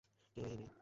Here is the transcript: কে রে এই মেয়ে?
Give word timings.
কে 0.37 0.41
রে 0.41 0.49
এই 0.49 0.57
মেয়ে? 0.57 0.71